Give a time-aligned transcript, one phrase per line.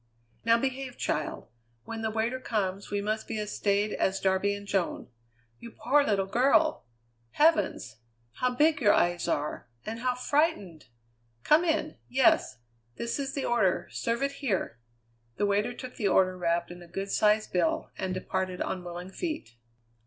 [0.43, 1.47] "Now behave, child!
[1.83, 5.09] When the waiter comes we must be as staid as Darby and Joan.
[5.59, 6.85] You poor little girl!
[7.33, 7.97] Heavens!
[8.37, 10.85] how big your eyes are, and how frightened!
[11.43, 11.97] Come in!
[12.09, 12.57] Yes.
[12.95, 14.79] This is the order; serve it here."
[15.37, 19.11] The waiter took the order wrapped in a good sized bill, and departed on willing
[19.11, 19.53] feet.